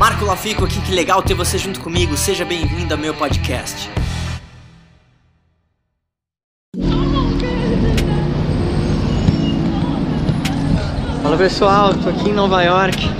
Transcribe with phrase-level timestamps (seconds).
[0.00, 2.16] Marco Lafico aqui, que legal ter você junto comigo.
[2.16, 3.90] Seja bem-vindo ao meu podcast.
[11.22, 13.10] Fala pessoal, tô aqui em Nova York,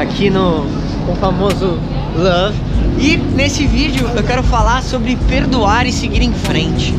[0.00, 1.78] aqui no, no famoso
[2.16, 2.58] Love.
[2.98, 6.92] E nesse vídeo eu quero falar sobre perdoar e seguir em frente.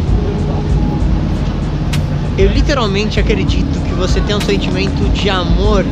[2.37, 5.83] Eu literalmente acredito que você tem um sentimento de amor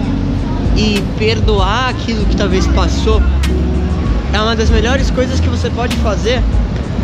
[0.80, 3.21] e perdoar aquilo que talvez passou
[4.32, 6.42] é uma das melhores coisas que você pode fazer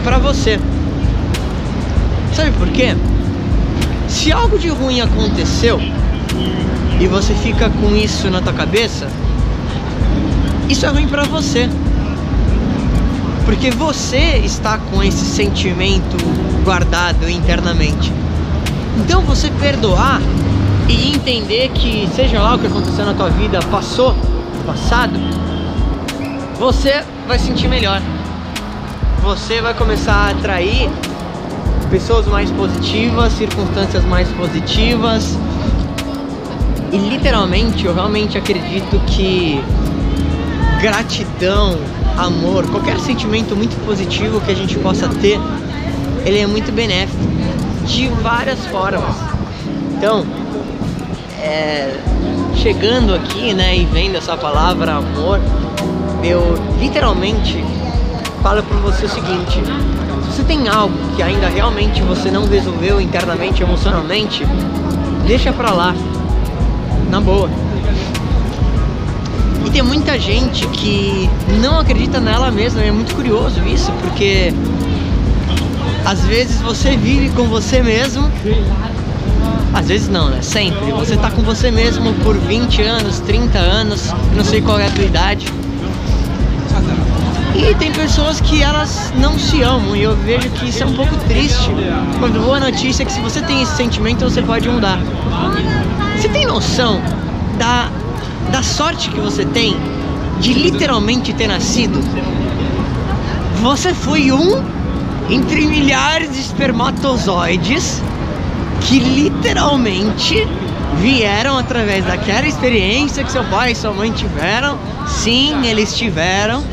[0.01, 0.57] para você.
[2.33, 2.95] Sabe por quê?
[4.07, 5.77] Se algo de ruim aconteceu
[7.01, 9.09] e você fica com isso na tua cabeça,
[10.69, 11.69] isso é ruim para você.
[13.43, 16.15] Porque você está com esse sentimento
[16.63, 18.11] guardado internamente.
[18.97, 20.21] Então você perdoar
[20.87, 24.15] e entender que seja lá o que aconteceu na tua vida, passou,
[24.65, 25.19] passado,
[26.59, 28.01] você vai sentir melhor.
[29.23, 30.89] Você vai começar a atrair
[31.89, 35.37] pessoas mais positivas, circunstâncias mais positivas.
[36.91, 39.61] E literalmente eu realmente acredito que
[40.79, 41.77] gratidão,
[42.17, 45.39] amor, qualquer sentimento muito positivo que a gente possa ter,
[46.25, 47.23] ele é muito benéfico
[47.85, 49.15] de várias formas.
[49.97, 50.25] Então,
[51.41, 51.99] é,
[52.55, 55.39] chegando aqui, né, e vendo essa palavra amor,
[56.23, 57.63] eu literalmente
[58.41, 59.59] falo para você o seguinte:
[60.23, 64.45] se você tem algo que ainda realmente você não resolveu internamente, emocionalmente,
[65.27, 65.95] deixa pra lá,
[67.09, 67.49] na boa.
[69.65, 74.53] E tem muita gente que não acredita nela mesma, é muito curioso isso, porque
[76.05, 78.31] às vezes você vive com você mesmo.
[79.75, 80.41] Às vezes não, né?
[80.41, 80.89] Sempre.
[80.93, 84.89] Você tá com você mesmo por 20 anos, 30 anos, não sei qual é a
[84.89, 85.47] tua idade.
[87.53, 90.93] E tem pessoas que elas não se amam e eu vejo que isso é um
[90.93, 91.69] pouco triste.
[92.19, 94.97] Quando boa notícia é que se você tem esse sentimento, você pode mudar.
[96.15, 97.01] Você tem noção
[97.57, 97.89] da,
[98.51, 99.75] da sorte que você tem
[100.39, 101.99] de literalmente ter nascido?
[103.61, 104.63] Você foi um
[105.29, 108.01] entre milhares de espermatozoides
[108.87, 110.47] que literalmente
[111.01, 114.77] vieram através daquela experiência que seu pai e sua mãe tiveram.
[115.07, 116.63] Sim, eles tiveram.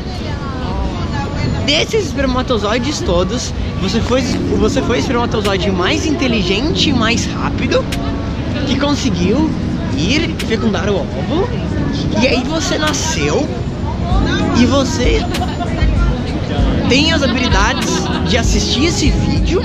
[1.65, 4.21] Desses espermatozoides todos, você foi,
[4.59, 7.83] você foi o espermatozoide mais inteligente e mais rápido
[8.67, 9.49] que conseguiu
[9.97, 11.49] ir fecundar o óvulo.
[12.21, 13.47] E aí você nasceu
[14.59, 15.25] e você
[16.89, 17.89] tem as habilidades
[18.27, 19.61] de assistir esse vídeo.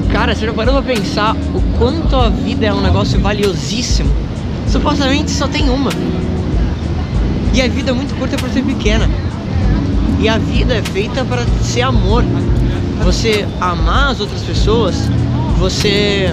[0.00, 4.10] Cara, você já parou pra pensar o quanto a vida é um negócio valiosíssimo?
[4.68, 5.90] Supostamente só tem uma.
[7.52, 9.08] E a vida é muito curta por ser pequena.
[10.20, 12.24] E a vida é feita para ser amor.
[13.04, 15.08] Você amar as outras pessoas,
[15.58, 16.32] você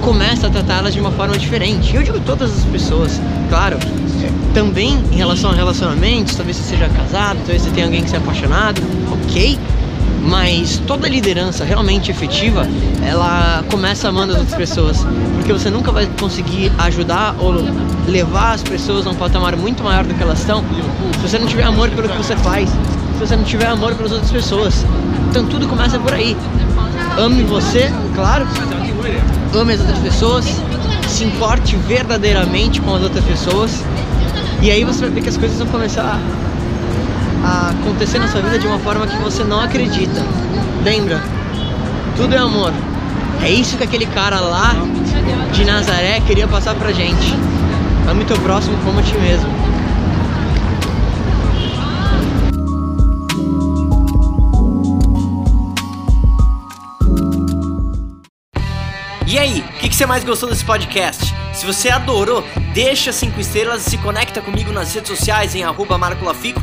[0.00, 1.94] começa a tratá-las de uma forma diferente.
[1.94, 3.78] Eu digo todas as pessoas, claro.
[4.54, 8.22] Também em relação a relacionamentos, talvez você seja casado, talvez você tenha alguém que seja
[8.22, 8.80] apaixonado,
[9.12, 9.58] ok.
[10.28, 12.66] Mas toda liderança realmente efetiva,
[13.02, 15.06] ela começa amando as outras pessoas.
[15.36, 17.54] Porque você nunca vai conseguir ajudar ou
[18.06, 20.62] levar as pessoas a um patamar muito maior do que elas estão
[21.14, 24.12] se você não tiver amor pelo que você faz, se você não tiver amor pelas
[24.12, 24.84] outras pessoas.
[25.30, 26.36] Então tudo começa por aí.
[27.18, 28.46] Ame você, claro.
[29.54, 30.44] Ame as outras pessoas.
[31.08, 33.82] Se importe verdadeiramente com as outras pessoas.
[34.60, 36.20] E aí você vai ver que as coisas vão começar
[37.48, 40.22] acontecer na sua vida de uma forma que você não acredita.
[40.84, 41.22] Lembra?
[42.16, 42.72] Tudo é amor.
[43.42, 44.74] É isso que aquele cara lá
[45.52, 47.34] de Nazaré queria passar pra gente.
[48.08, 49.48] Ame teu próximo como a ti mesmo.
[59.26, 61.34] E aí, o que, que você mais gostou desse podcast?
[61.52, 62.42] Se você adorou,
[62.72, 66.62] deixa 5 estrelas e se conecta comigo nas redes sociais em arroba Marco Lafico